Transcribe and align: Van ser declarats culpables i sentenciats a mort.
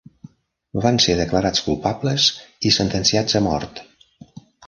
Van 0.85 0.95
ser 1.05 1.17
declarats 1.19 1.61
culpables 1.67 2.27
i 2.69 2.73
sentenciats 2.79 3.39
a 3.41 3.45
mort. 3.51 3.85